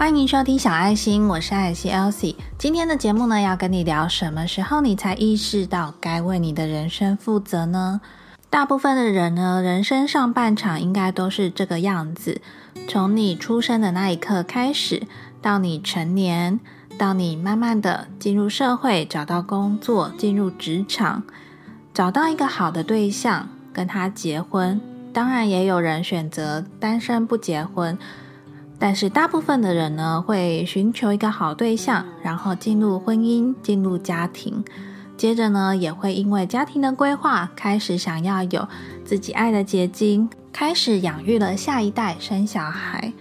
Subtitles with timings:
[0.00, 2.34] 欢迎收听小爱心，我是爱心 Elsie。
[2.56, 8.00] 今天的节目呢，要跟你聊什么时候你才意识到该为你的人生负责呢？
[8.48, 12.40] 大部分的人呢，人生上半场应该都是这个样子，
[12.88, 15.02] 从你出生的那一刻开始，
[15.42, 16.58] 到你成年，
[16.96, 21.24] 到你慢慢的进入社会，找到工作，进入职场，
[21.92, 24.80] 找到一个好的对象，跟他结婚。
[25.12, 27.98] 当然，也有人选择单身不结婚。
[28.82, 34.64] 但是大部分的人呢，会寻求一个好对象，然后进入婚姻，进入家庭，
[35.18, 38.66] 接着呢，也会因为家庭的规划，开始想要有
[39.04, 43.12] 自己爱的结晶，开始养育了下一代，生小孩。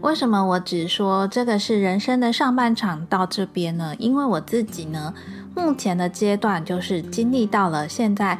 [0.00, 3.94] 为什么我只说这个是人生的上半场到这边呢？
[3.98, 5.14] 因为我自己呢，
[5.54, 8.36] 目前的阶段就是经历到了现在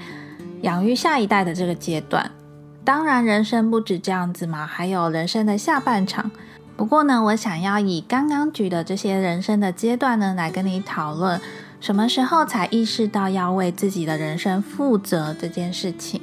[0.62, 2.28] 养育下一代的这个阶段。
[2.84, 6.28] 当然，人生不止这样子嘛，还有人生的下半场。
[6.76, 11.40] 不过呢，我想要以刚刚举的这些人生的阶段呢，来跟你讨论
[11.80, 16.20] 什么时候才意识到要为自己的人生负责这件事情。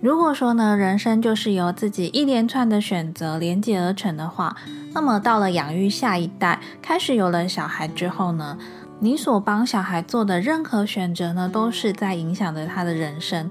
[0.00, 4.54] 如果说呢，人生就是由自己一连串的选择连接而成的话，
[4.92, 8.58] 那么到了养育下一代，开始有了小孩之后呢，
[9.00, 13.50] 你所帮小孩做的任何选择呢，都是在影响着他的人生。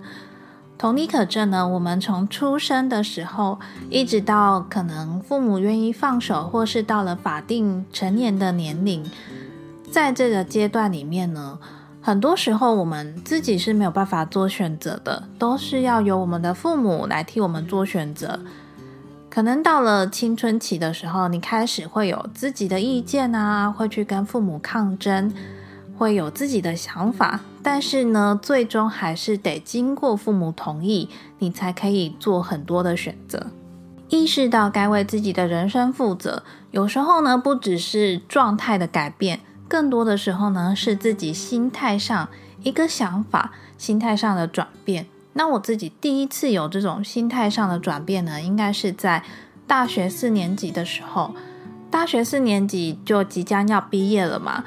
[0.77, 9.03] 同理可证呢，我们从出生的时候，一直到可能父母愿意放手，或是到了法定成年的年龄，
[9.91, 11.57] 在这个阶段里面呢，
[11.99, 18.39] 很多时候我们自己是没有办法做选择的，都是要由我们的父母来替我们做选择。
[19.31, 25.33] 可能到了青春期的时候，你开始会有自己的意见啊，会去跟父母抗争。
[25.97, 31.09] 会有自己的想法，但是呢，最终还是得经过父母同意，
[31.39, 33.47] 你才可以做很多的选择。
[34.09, 42.29] 意识到该为自己的人生负责，有时候呢，不只是状态的改变，更多的时候呢，是自己心态上
[42.63, 45.07] 一个想法、心态上的转变。
[45.33, 49.23] 那我自己第一次有这种心态上的转变呢，应该是在
[49.67, 51.35] 大学四年级的时候。
[51.89, 54.63] 大学四年级就即将要毕业了嘛。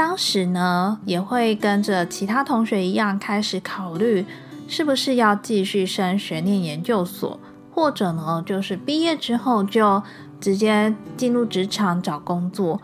[0.00, 4.24] 当时呢，也会跟着其他同学一样，开始考虑
[4.66, 7.38] 是不是要继续升学念研究所，
[7.70, 10.02] 或者呢，就是毕业之后就
[10.40, 12.80] 直接进入职场找工作。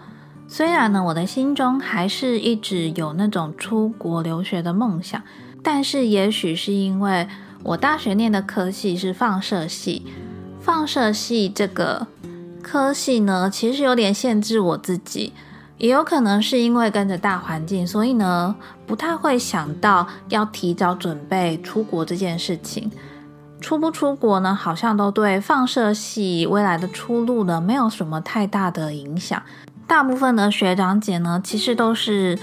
[0.47, 5.23] 虽然呢，我的心中还是一直有那种出国留学的梦想，
[5.63, 7.27] 但是也许是因为
[7.63, 10.05] 我大学念的科系是放射系，
[10.61, 12.07] 放射系这个
[12.63, 15.33] 科系呢，其实有点限制我自己。
[15.79, 18.55] 也有可能是因为跟着大环境，所以呢，
[18.87, 22.91] 不太会想到要提早准备出国这件事情。
[23.61, 29.43] 出不出国呢，好像都对放射系未来的出路呢，没有什么太大的影响。
[29.87, 32.39] 大部分的学长姐呢，其实都是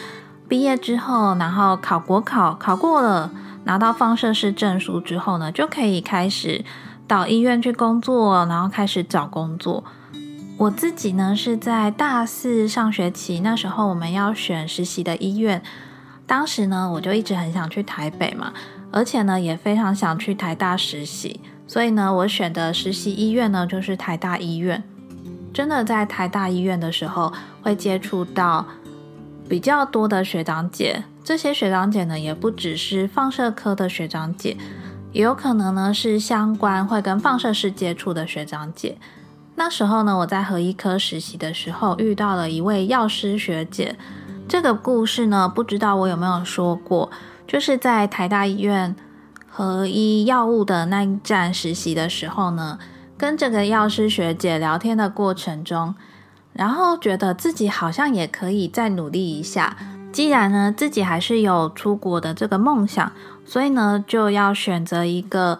[0.48, 3.32] 毕业之后，然后考国考，考过了，
[3.64, 6.64] 拿到放射师证书之后呢，就可以开始
[7.08, 9.84] 到医院去工作，然后开始找工作。
[10.64, 15.62] 我自己呢是在大四上学期，那时候我们要选实习的医院，
[16.26, 18.54] 当时呢我就一直很想去台北嘛，
[18.90, 24.82] 而且呢也非常想去台大实习，所以呢我选的实习医院呢就是台大医院。
[25.54, 28.66] 真的在台大医院的时候，会接触到
[29.50, 34.56] 比较多的学长姐，这些学长姐呢也不只是放射科的学长姐，
[35.12, 38.98] 也有可能呢是相关会跟放射室接触的学长姐。
[39.64, 43.96] 那时候呢，我在核医科实习的时候，遇到了一位药师学姐。
[44.46, 47.10] 这个故事呢，不知道我有没有说过，
[47.48, 48.94] 就是在台大医院
[49.48, 52.78] 核医药物的那一站实习的时候呢，
[53.18, 55.96] 跟这个药师学姐聊天的过程中，
[56.52, 59.78] 然后觉得自己好像也可以再努力一下。
[60.12, 63.14] 既然呢，自己还是有出国的这个梦想，
[63.46, 65.60] 所以呢，就要选择一个。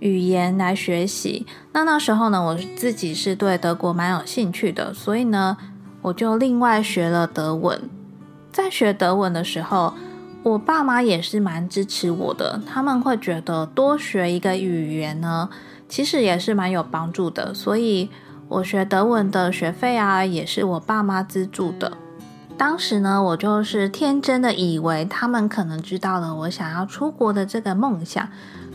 [0.00, 5.56] 语言来学习，那那时候呢，我自己是对德国蛮有兴趣的，所以呢，
[6.02, 7.90] 我就另外学了德文。
[8.52, 9.92] 在学德文的时候，
[10.42, 15.48] 我爸妈也是蛮支持我的，他们会觉得多学一个语言呢，
[15.88, 18.08] 其实也是蛮有帮助的，所以
[18.48, 21.92] 我学德文的学费啊，也是我爸妈资助的。
[22.56, 28.28] 当时呢，我就是天真的以为他们可能知道了我想要出国的这个梦想。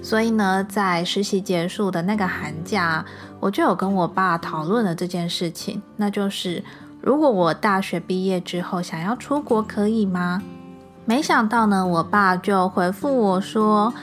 [0.04, 3.04] 所以呢，在实习结束的那个寒假，
[3.40, 6.62] 我就有跟我爸讨论了这件事情，那就是
[7.02, 10.44] 如果我大学毕业之后想要出国，可以吗？
[11.06, 13.94] 没想到呢，我爸就回复我说，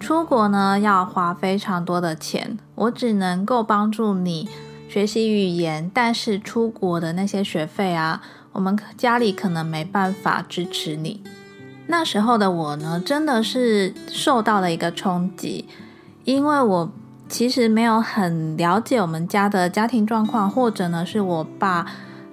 [0.00, 4.48] 出国呢要花非常多的钱，我只能够帮助你
[4.88, 8.22] 学习语言，但是出国的那些学费啊，
[8.52, 11.22] 我们家里可能没办法支持你。
[11.86, 15.68] 那时候的我呢，真的是受到了一个冲击，
[16.24, 16.90] 因为我
[17.28, 21.86] 其实没有很了解我们家的家庭状况，或者呢是我爸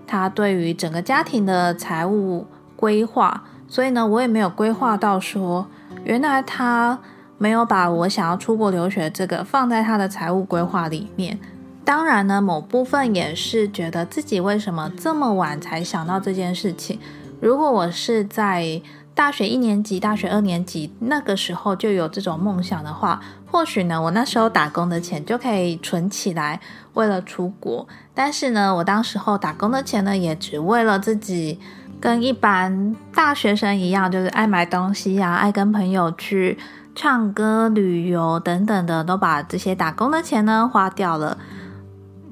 [0.07, 5.67] 他对于整个家庭的财务规划，所以呢我也没有规划到说，
[6.03, 6.99] 原来他
[7.37, 11.39] 没有把我想要出国留学这个放在他的财务规划里面。
[11.83, 16.99] 当然呢，某部分也是觉得自己为什么这么晚才想到这件事情。
[17.41, 18.81] 如果我是在
[19.19, 23.19] 大学一年级、大学二年级那个时候就有这种梦想的话，
[23.51, 26.61] 或许呢，我那时候打工的钱就可以存起来，
[26.93, 27.85] 为了出国。
[28.13, 31.59] 但是呢，我当时候打工的钱呢，也只为了自己
[31.99, 36.57] 跟一般大学生一样，就是爱买东西呀，爱跟朋友去
[36.95, 41.37] 唱歌、旅游等等的，都把这些打工的钱呢花掉了。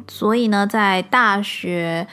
[0.07, 2.07] 所以呢，在大学。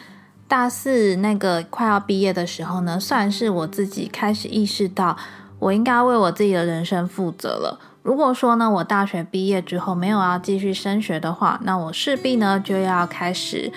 [0.46, 5.16] 大四那个快要毕业的时候呢，算是我自己开始意识到，
[5.58, 7.80] 我应该为我自己的人生负责了。
[8.02, 13.72] 如果说呢，我大学毕业之后没有要继续升学的话，那我势必呢就要开始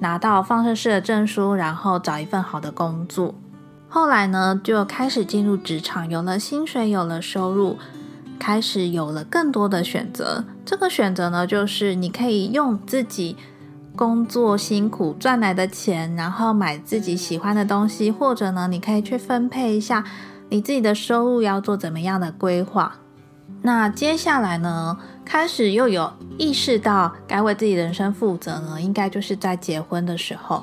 [0.00, 3.34] 拿到放射师的证书，然后找一份好的工作。
[3.88, 7.78] 后来呢，就开始进入职场，有了薪水，有了收入，
[8.38, 10.44] 开始有了更多的选择。
[10.66, 13.36] 这个选择呢，就是你可以用自己。
[13.98, 20.04] 工作辛苦赚来的钱，然后买自己喜欢的东西，或者呢，你可以去分配一下
[20.50, 22.94] 你自己的收入要做怎么样的规划。
[23.62, 30.62] 那接下来呢，开始又有意识到该为自己人生负责呢，应该就是在结婚的时候。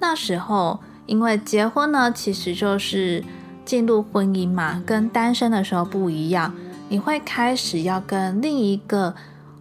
[0.00, 3.22] 那时候，因为结婚呢，其实就是
[3.64, 6.52] 进入婚姻嘛，跟单身的时候不一样，
[6.88, 9.14] 你会开始要跟另一个。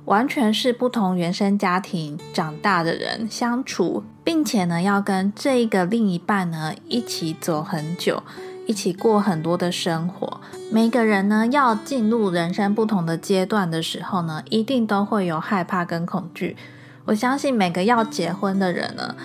[0.06, 8.22] 完全是不同原生家庭长大的人相处，并且呢，要跟这一个另一半呢一起走很久，
[8.68, 10.42] 一起过很多的生活。
[10.72, 16.58] 每个人呢要进入人生不同的阶段的时候呢，一定都会有害怕跟恐惧。
[17.06, 19.16] 我相信每个要结婚的人呢，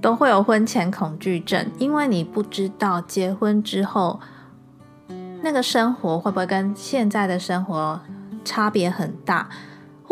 [0.00, 4.18] 都会有婚前恐惧症，因为你不知道结婚之后
[5.42, 8.00] 那个生活会不会跟现在的生活
[8.44, 9.48] 差别很大。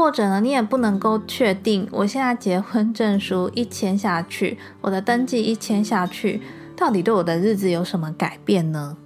[0.03, 6.43] 或者呢，你也不能够确定，我现在结婚证书一签下去，我的登记一签下去，
[6.77, 8.97] 到底对我的日子有什么改变呢？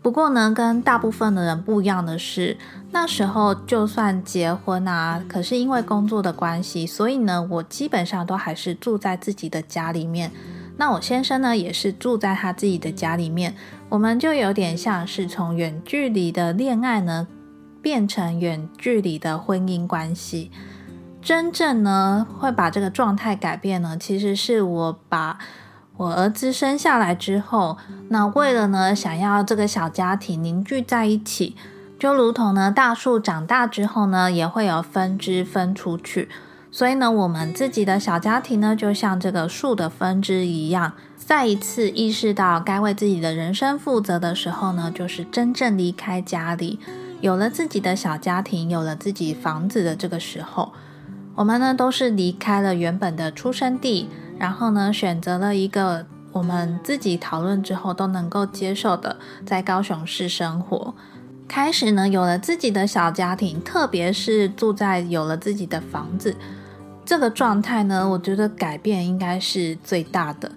[0.00, 2.56] 不过呢，跟大部分的人不一样的是，
[2.90, 10.32] 那时候就算结婚啊，可是因为工作的关系，所以呢，我基本上都还是住在自己的家里面。
[10.78, 13.54] 那我先生呢，也是住在他自己的家里面，
[13.90, 17.28] 我们就有点像是从远距离的恋爱呢。
[17.86, 20.50] 变成远距离的婚姻关系，
[21.22, 25.38] 真正呢会把这个状态改变呢，其实是我把
[25.96, 27.78] 我儿子生下来之后，
[28.08, 31.54] 那为了呢想要这个小家庭凝聚在一起，
[31.96, 36.28] 就如同呢大树长大之后呢也会有分支分出去，
[36.72, 46.80] 所以呢我们自己的小家庭呢就像这个树的分支一样，再一次意识到该为自己的人生负责的时候呢，就是真正离开家里。
[47.20, 50.72] 有了自己的小家庭，有了自己房子的这个时候，
[51.34, 54.08] 我们呢都是离开了原本的出生地，
[54.38, 60.94] 然后呢选择了一个我们自己讨论之后都能够接受的，在高雄市生活。
[61.48, 66.36] 开始呢有了自己的小家庭，特别是住在有了自己的房子
[67.04, 70.50] 这个状态呢，我觉得改变应该是最大的。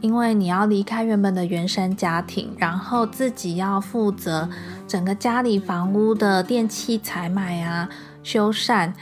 [0.00, 4.50] 因为你要离开原本的原生家庭，然后自己要负责
[4.86, 7.88] 整个家里房屋的电器采买啊、
[8.22, 8.92] 修缮、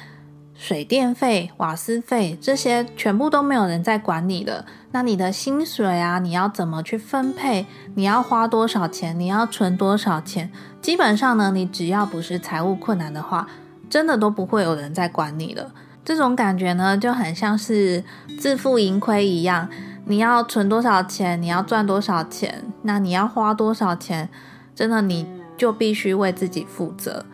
[0.55, 4.65] 水电费、瓦斯费这些，全部都没有人在管你的。
[4.93, 7.67] 那你的薪水啊，你要怎么去分配？
[7.95, 9.19] 你要花多少钱？
[9.19, 10.53] 你要存多少钱？
[10.81, 13.49] 基本上呢，你只要不是财务困难的话，
[13.91, 15.73] 真的都不会有人在管你了。
[16.05, 18.05] 这种感觉呢，就很像是
[18.39, 19.69] 自负盈亏一样。
[20.05, 21.41] 你要存多少钱？
[21.41, 22.65] 你要赚多少钱？
[22.83, 24.29] 那你要花多少钱？
[24.75, 25.27] 真的，你
[25.63, 27.25] 就必须为自己负责。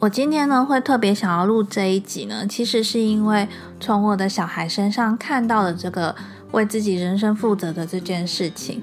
[0.00, 3.48] 我今天呢，会特别想要录这一集呢，其实是因为
[3.80, 6.14] 从我的小孩身上看到了这个
[6.50, 8.82] 为自己人生负责的这件事情。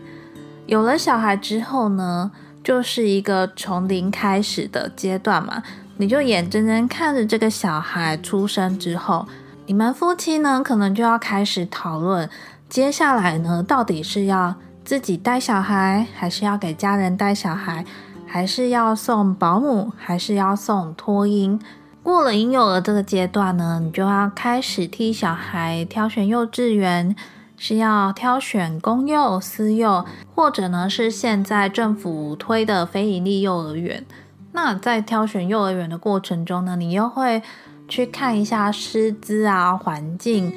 [0.65, 2.31] 有了小孩之后呢，
[2.63, 5.61] 就是一个从零开始的阶段嘛，
[5.97, 9.27] 你就眼睁睁看着这个小孩出生之后，
[9.67, 12.27] 你们夫妻呢，可能就要开始讨论。
[12.67, 17.85] 接下来呢，到底是要自己带小孩，还是要给家人带小孩，
[18.27, 21.59] 还是要送保姆，还是要送托婴？
[22.03, 27.15] 过了婴幼儿这个阶段呢，你就要开始替小孩挑选幼稚园，
[27.57, 30.05] 是要挑选公幼、私幼，
[30.35, 34.05] 或者呢是现在政府推的非营利幼儿园。
[34.53, 37.41] 那在挑选幼儿园的过程中呢，你又会
[37.87, 40.53] 去看一下师资啊、环境，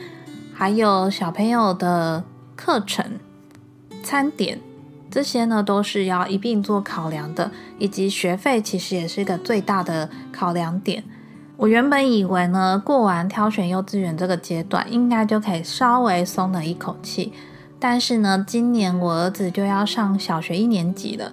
[0.54, 2.22] 还有小朋友的
[2.54, 3.18] 课程、
[4.02, 4.60] 餐点。
[5.10, 11.02] 这些呢都是要一并做考量的，以及学费其实也是一个最大的考量点。
[11.56, 17.32] 我原本以为呢，过完挑选幼稚园这个阶段，应该就可以稍微松了一口气。
[17.78, 21.32] 但是呢，今年我儿子就要上小学一年级了。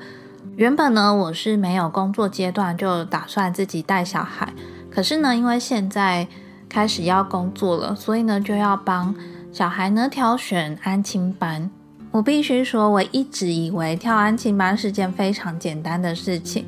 [0.55, 4.51] 原本呢，我是没有工作阶段就打算自己带小孩，
[4.89, 6.27] 可是呢，因为现在
[6.67, 9.13] 开始要工作了，所以呢，就要帮
[9.51, 11.69] 小孩呢挑选安亲班。
[12.11, 16.65] 我必须说，我一直以为跳安亲班是件非常简单的事情，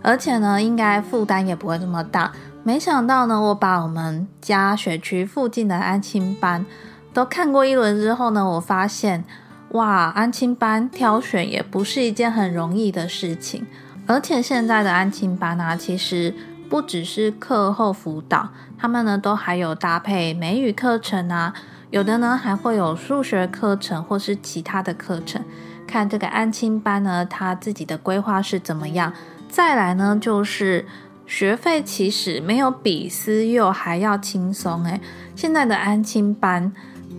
[0.00, 2.32] 而且呢，应该负担也不会这么大。
[2.62, 6.64] 没想到呢，我把我们家学区附近的安亲班
[7.12, 9.24] 都看过一轮之后呢，我发现，
[9.72, 13.66] 哇，安亲班挑选也不是一件很容易的事情。
[14.06, 16.34] 而且现在的安亲班呢，其实
[16.68, 18.48] 不只是课后辅导，
[18.78, 21.52] 他们呢都还有搭配美语课程啊。
[21.90, 25.42] 有的呢还会有数学课程或是其他的课程，
[25.86, 29.12] 看这个安亲班呢，他自己的规划是怎么样。
[29.48, 30.86] 再来呢，就是
[31.26, 35.00] 学费其实没有比私幼还要轻松诶，
[35.34, 36.72] 现在的安亲班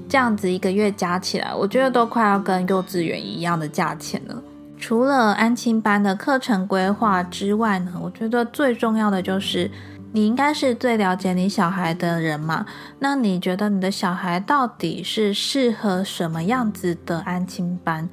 [0.07, 4.41] 这样子一个月加起来，我觉得都快要跟幼稚园一样的价钱了。
[4.79, 9.69] 除了安亲班的课程规划之外呢，我觉得最重要的就是。
[10.13, 12.65] 你应该是最了解你小孩的人嘛？
[12.99, 18.09] 那你觉得你的小孩到底是适合什么样子的安亲班？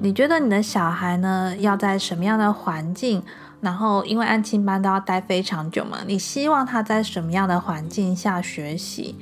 [0.00, 3.22] 你觉得你的小孩呢要在什么样的环境？
[3.60, 9.16] 然后因为安亲班都要待非常久嘛，你希望他在什么样的环境下学习？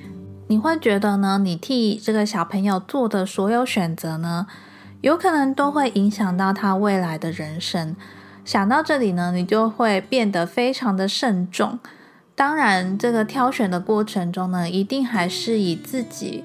[0.49, 1.39] 你会觉得呢？
[1.43, 4.47] 你替这个小朋友做的所有选择呢，
[5.01, 7.97] 有可能都会影响到他未来的人生。
[8.47, 11.81] 想到这里呢，你就会变得非常的慎重。
[12.37, 16.45] 当然，这个挑选的过程中呢，一定还是以自己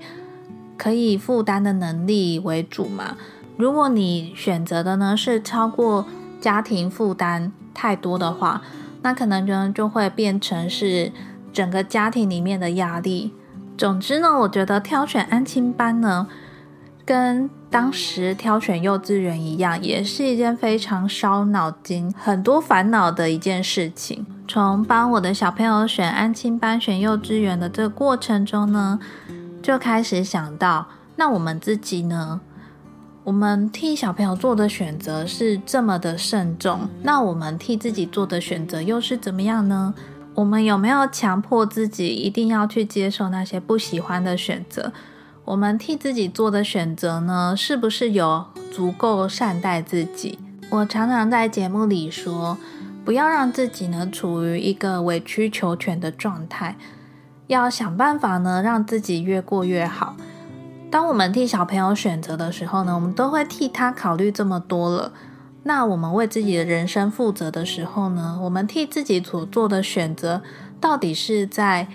[0.76, 3.16] 可以负担的能力为主嘛。
[3.56, 6.08] 如果你选择的呢是超过
[6.40, 8.64] 家庭负担太多的话，
[9.04, 11.12] 那可能就就会变成是
[11.54, 13.32] 整个家庭里面的压力。
[13.78, 16.28] 总之呢，我觉得挑选安亲班呢，
[17.06, 24.26] 跟当时挑选幼稚园一样，也是一件非常烧脑筋、很多烦恼的一件事情。
[24.48, 29.00] 从帮我的小朋友选安亲班、选幼稚园的这个过程中呢，
[29.62, 32.42] 就开始想到，那我们自己呢？
[33.24, 39.94] 我们替小朋友做的选择是这么的慎重，那我们替自己做的选择又是怎么样呢？
[40.34, 44.92] 我们有没有强迫自己一定要去接受那些不喜欢的选择？
[45.44, 50.38] 我们替自己做的选择呢，是不是有足够善待自己？
[50.70, 52.58] 我常常在节目里说，
[53.04, 56.78] 不要让自己呢处于一个委曲求全的状态，
[57.48, 60.16] 要想办法呢让自己越过越好。
[60.92, 65.12] 当我们替小朋友选择的时候呢，我们都会替他考虑这么多了。
[65.64, 70.44] 那我们为自己的人生负责的时候呢，我们替自己所做的选择，
[70.80, 71.88] 到底是在？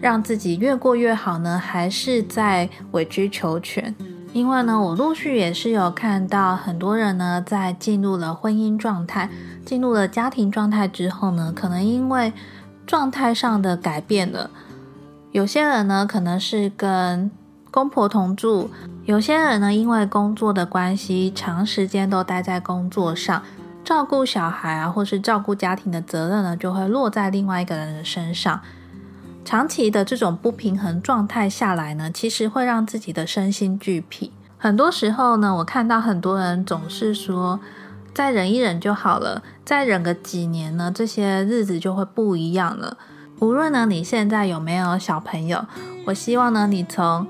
[0.00, 3.94] 让自己越过越好呢，还是在委曲求全？
[4.32, 9.30] 因为呢，我陆续也是有看到很多人呢，在进入了婚姻状态、
[9.64, 12.30] 进入了家庭状态之后呢，可能因为
[12.86, 14.50] 状态上的改变了，
[15.32, 17.30] 有些人呢，可能是跟
[17.70, 18.68] 公婆同住；
[19.06, 23.42] 有些人呢，因为工作的关系，长时间都待在工作上，
[23.82, 28.60] 照顾小孩啊，或是照顾家庭的责任呢，就会落在另外一个人的身上。
[29.46, 34.32] 长期的这种不平衡状态下来呢，其实会让自己的身心俱疲。
[34.58, 37.60] 很多时候呢，我看到很多人总是说，
[38.12, 42.98] 再忍一忍就好了，再忍个几年呢，这些日子就会不一样了。
[43.38, 45.64] 无论呢你现在有没有小朋友，
[46.06, 47.28] 我希望呢你从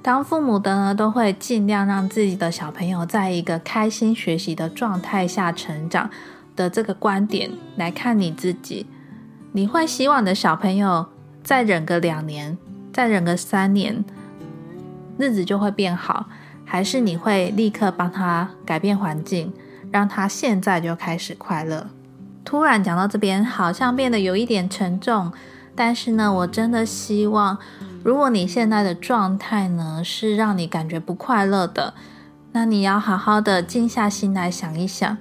[0.00, 6.08] 当父母的呢，都会尽量让自己的小朋友在一个开心学习的状态下成长
[6.56, 8.86] 的这个观点来看你自己，
[9.52, 11.08] 你会希望你的小朋友。
[11.42, 12.56] 再忍个两年，
[12.92, 14.04] 再忍个三年，
[15.18, 16.26] 日子就会变好。
[16.64, 19.52] 还是你会立刻帮他改变环境，
[19.90, 21.88] 让他现在就开始快乐？
[22.44, 25.30] 突然讲到这边，好像变得有一点沉重。
[25.74, 27.58] 但是呢，我真的希望，
[28.02, 31.94] 如果你现在的状态呢是让你感觉不快乐的，
[32.52, 35.16] 那你要好好的静下心来想一想，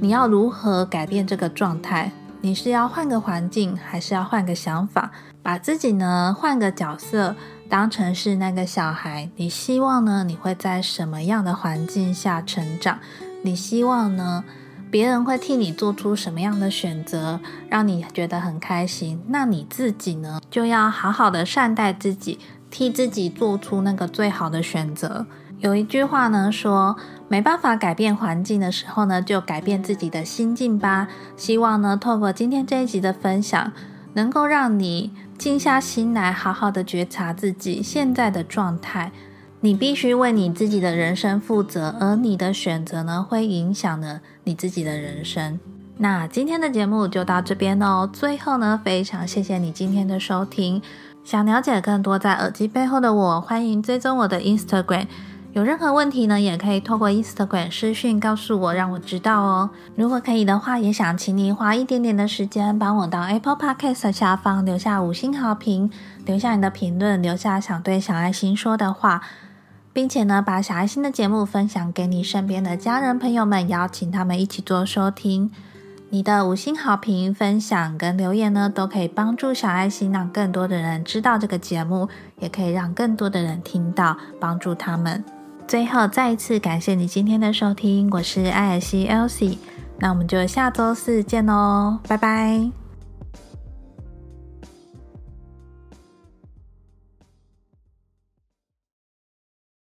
[0.00, 2.12] 你要如何改变这个状态。
[2.40, 5.10] 你是要换个环境，还是要换个想法？
[5.48, 7.34] 把自己呢换个角色，
[7.70, 9.30] 当成是那个小孩。
[9.36, 12.98] 你希望呢你会在什么样的环境下成长？
[13.40, 14.44] 你希望呢
[14.90, 17.40] 别人会替你做出什么样的选择，
[17.70, 19.22] 让你觉得很开心？
[19.28, 22.38] 那你自己呢就要好好的善待自己，
[22.70, 25.24] 替自己做出那个最好的选择。
[25.60, 26.94] 有一句话呢说，
[27.28, 31.08] 没办法改变环境的时候呢，就改变自己的心境吧。
[31.38, 33.72] 希望呢，透过今天这一集的分享，
[34.12, 39.12] 能够让你静下心来，好好的觉察自己现在的状态。
[39.60, 45.58] 你必须为你自己的人生负责，而你的选择呢，会影响了你自己的人生。
[45.96, 48.08] 那今天的节目就到这边哦。
[48.12, 50.82] 最后呢，非常谢谢你今天的收听。
[51.24, 55.06] 想了解更多在耳机背后的我，欢迎追踪我的 Instagram。
[55.54, 59.70] 有任何问题呢，也可以透过 Instagram 私讯告诉我，让我知道哦。
[59.96, 65.90] 如果可以的话，也想请你花一点点的时间，帮我到 Apple Podcast 下方留下五星好评，
[66.26, 69.22] 留下你的评论，留下想对小爱心说的话，
[69.92, 75.50] 并且呢，把小爱心的节目分享给你身边的家人朋友们，邀请他们一起做收听。
[76.10, 85.24] 你的五星好评、分享跟留言呢，都可以帮助小爱心，让更多的人知道这个节目，也可以让更多的人听到，帮助他们。
[85.68, 89.58] 最后，再一次感谢你今天的收听，我是艾尔西 Elsie，
[89.98, 92.87] 那我们就下周四见喽，拜拜。